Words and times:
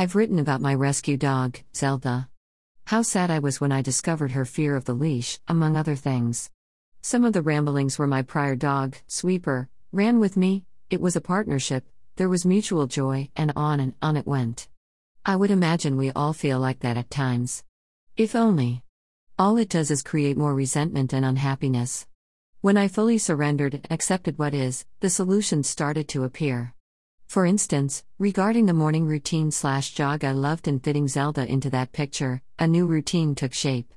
I've 0.00 0.16
written 0.16 0.38
about 0.38 0.62
my 0.62 0.72
rescue 0.72 1.18
dog, 1.18 1.58
Zelda. 1.76 2.30
How 2.86 3.02
sad 3.02 3.30
I 3.30 3.38
was 3.38 3.60
when 3.60 3.70
I 3.70 3.82
discovered 3.82 4.30
her 4.30 4.46
fear 4.46 4.74
of 4.74 4.86
the 4.86 4.94
leash, 4.94 5.38
among 5.46 5.76
other 5.76 5.94
things. 5.94 6.48
Some 7.02 7.22
of 7.22 7.34
the 7.34 7.42
ramblings 7.42 7.98
were 7.98 8.06
my 8.06 8.22
prior 8.22 8.56
dog, 8.56 8.96
Sweeper, 9.08 9.68
ran 9.92 10.18
with 10.18 10.38
me, 10.38 10.64
it 10.88 11.02
was 11.02 11.16
a 11.16 11.20
partnership, 11.20 11.84
there 12.16 12.30
was 12.30 12.46
mutual 12.46 12.86
joy, 12.86 13.28
and 13.36 13.52
on 13.54 13.78
and 13.78 13.92
on 14.00 14.16
it 14.16 14.26
went. 14.26 14.68
I 15.26 15.36
would 15.36 15.50
imagine 15.50 15.98
we 15.98 16.12
all 16.12 16.32
feel 16.32 16.58
like 16.58 16.80
that 16.80 16.96
at 16.96 17.10
times. 17.10 17.62
If 18.16 18.34
only. 18.34 18.82
All 19.38 19.58
it 19.58 19.68
does 19.68 19.90
is 19.90 20.02
create 20.02 20.38
more 20.38 20.54
resentment 20.54 21.12
and 21.12 21.26
unhappiness. 21.26 22.06
When 22.62 22.78
I 22.78 22.88
fully 22.88 23.18
surrendered 23.18 23.74
and 23.74 23.86
accepted 23.90 24.38
what 24.38 24.54
is, 24.54 24.86
the 25.00 25.10
solutions 25.10 25.68
started 25.68 26.08
to 26.08 26.24
appear. 26.24 26.72
For 27.30 27.46
instance, 27.46 28.02
regarding 28.18 28.66
the 28.66 28.72
morning 28.72 29.06
routine 29.06 29.52
slash 29.52 29.94
jog 29.94 30.24
I 30.24 30.32
loved 30.32 30.66
and 30.66 30.82
fitting 30.82 31.06
Zelda 31.06 31.46
into 31.46 31.70
that 31.70 31.92
picture, 31.92 32.42
a 32.58 32.66
new 32.66 32.86
routine 32.86 33.36
took 33.36 33.54
shape. 33.54 33.94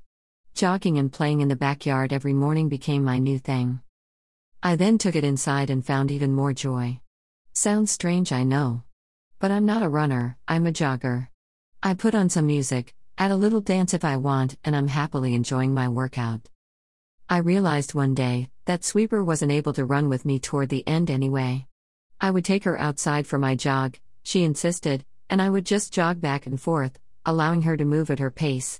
Jogging 0.54 1.00
and 1.00 1.12
playing 1.12 1.42
in 1.42 1.48
the 1.48 1.56
backyard 1.56 2.14
every 2.14 2.34
morning 2.34 2.70
became 2.70 3.04
my 3.04 3.18
new 3.18 3.40
thing. 3.40 3.82
I 4.62 4.76
then 4.76 5.00
took 5.00 5.16
it 5.16 5.23
inside 5.23 5.72
and 5.72 5.84
found 5.84 6.12
even 6.12 6.32
more 6.32 6.54
joy. 6.54 7.00
Sounds 7.54 7.90
strange, 7.90 8.32
I 8.32 8.44
know. 8.44 8.84
But 9.40 9.50
I'm 9.50 9.66
not 9.66 9.81
a 9.81 9.90
runner, 9.90 10.38
I'm 10.48 10.68
a 10.68 10.72
jogger. 10.72 11.30
I 11.81 11.95
put 11.95 12.14
on 12.14 12.30
some 12.30 12.45
music, 12.45 12.94
add 13.18 13.31
a 13.31 13.36
little 13.36 13.62
dance 13.62 13.95
if 13.95 14.06
I 14.06 14.18
want, 14.18 14.58
and 14.64 14.76
I'm 14.76 14.90
happily 14.90 15.34
enjoying 15.34 15.73
my 15.73 15.90
workout. 15.90 16.50
I 17.28 17.38
realized 17.38 17.95
one 17.95 18.14
day 18.14 18.52
that 18.66 18.84
Sweeper 18.84 19.23
wasn't 19.23 19.54
able 19.54 19.73
to 19.73 19.86
run 19.86 20.08
with 20.08 20.23
me 20.23 20.38
toward 20.38 20.70
the 20.70 20.88
end 20.88 21.09
anyway. 21.09 21.66
I 22.23 22.32
would 22.32 22.45
take 22.45 22.63
her 22.63 22.80
outside 22.80 23.27
for 23.27 23.38
my 23.38 23.54
jog, 23.54 23.98
she 24.23 24.45
insisted, 24.45 25.04
and 25.30 25.41
I 25.41 25.50
would 25.50 25.66
just 25.66 25.91
jog 25.91 26.22
back 26.22 26.48
and 26.48 26.58
forth, 26.58 26.98
allowing 27.26 27.64
her 27.64 27.76
to 27.76 27.84
move 27.84 28.09
at 28.09 28.20
her 28.20 28.31
pace. 28.31 28.80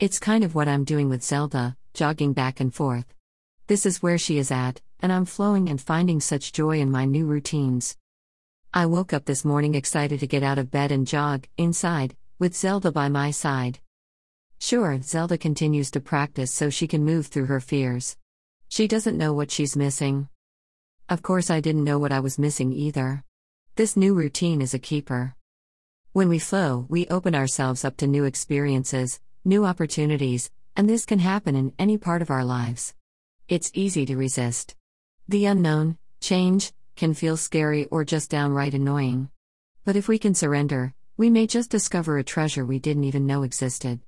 It's 0.00 0.18
kind 0.18 0.42
of 0.42 0.56
what 0.56 0.66
I'm 0.66 0.82
doing 0.82 1.08
with 1.08 1.22
Zelda, 1.22 1.76
jogging 1.94 2.32
back 2.32 2.58
and 2.58 2.74
forth. 2.74 3.14
This 3.68 3.86
is 3.86 4.02
where 4.02 4.18
she 4.18 4.38
is 4.38 4.50
at, 4.50 4.80
and 4.98 5.12
I'm 5.12 5.24
flowing 5.24 5.68
and 5.68 5.80
finding 5.80 6.18
such 6.20 6.52
joy 6.52 6.80
in 6.80 6.90
my 6.90 7.04
new 7.04 7.26
routines. 7.26 7.96
I 8.74 8.86
woke 8.86 9.12
up 9.12 9.24
this 9.24 9.44
morning 9.44 9.76
excited 9.76 10.18
to 10.18 10.26
get 10.26 10.42
out 10.42 10.58
of 10.58 10.72
bed 10.72 10.90
and 10.90 11.06
jog, 11.06 11.46
inside, 11.56 12.16
with 12.40 12.56
Zelda 12.56 12.90
by 12.90 13.08
my 13.08 13.30
side. 13.30 13.78
Sure, 14.58 15.00
Zelda 15.00 15.38
continues 15.38 15.92
to 15.92 16.00
practice 16.00 16.50
so 16.50 16.70
she 16.70 16.88
can 16.88 17.04
move 17.04 17.28
through 17.28 17.46
her 17.46 17.60
fears. 17.60 18.16
She 18.68 18.88
doesn't 18.88 19.16
know 19.16 19.32
what 19.32 19.52
she's 19.52 19.76
missing. 19.76 20.28
Of 21.10 21.22
course, 21.22 21.50
I 21.50 21.58
didn't 21.58 21.82
know 21.82 21.98
what 21.98 22.12
I 22.12 22.20
was 22.20 22.38
missing 22.38 22.72
either. 22.72 23.24
This 23.74 23.96
new 23.96 24.14
routine 24.14 24.62
is 24.62 24.74
a 24.74 24.78
keeper. 24.78 25.34
When 26.12 26.28
we 26.28 26.38
flow, 26.38 26.86
we 26.88 27.08
open 27.08 27.34
ourselves 27.34 27.84
up 27.84 27.96
to 27.96 28.06
new 28.06 28.22
experiences, 28.22 29.18
new 29.44 29.64
opportunities, 29.64 30.52
and 30.76 30.88
this 30.88 31.04
can 31.04 31.18
happen 31.18 31.56
in 31.56 31.72
any 31.80 31.98
part 31.98 32.22
of 32.22 32.30
our 32.30 32.44
lives. 32.44 32.94
It's 33.48 33.72
easy 33.74 34.06
to 34.06 34.16
resist. 34.16 34.76
The 35.28 35.46
unknown, 35.46 35.98
change, 36.20 36.72
can 36.94 37.14
feel 37.14 37.36
scary 37.36 37.86
or 37.86 38.04
just 38.04 38.30
downright 38.30 38.74
annoying. 38.74 39.30
But 39.84 39.96
if 39.96 40.06
we 40.06 40.16
can 40.16 40.36
surrender, 40.36 40.94
we 41.16 41.28
may 41.28 41.48
just 41.48 41.70
discover 41.70 42.18
a 42.18 42.22
treasure 42.22 42.64
we 42.64 42.78
didn't 42.78 43.02
even 43.02 43.26
know 43.26 43.42
existed. 43.42 43.98